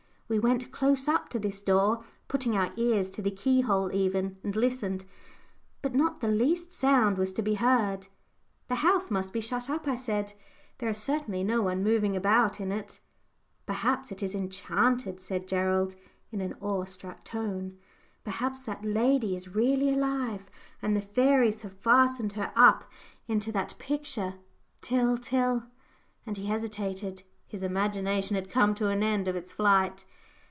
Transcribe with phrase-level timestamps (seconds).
[0.33, 4.55] We went close up to this door, putting our ears to the keyhole even, and
[4.55, 5.03] listened,
[5.81, 8.07] but not the least sound was to be heard.
[8.69, 10.31] "The house must be shut up," I said.
[10.77, 13.01] "There is certainly no one moving about in it."
[13.65, 15.97] "Perhaps it is enchanted," said Gerald,
[16.31, 17.77] in an awe struck tone.
[18.23, 20.49] "Perhaps that lady is really alive,
[20.81, 22.85] and the fairies have fastened her up
[23.27, 24.35] into that picture
[24.79, 25.63] till till"
[26.25, 30.05] and he hesitated; his imagination had come to an end of its flight.